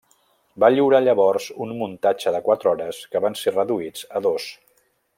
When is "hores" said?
2.75-3.05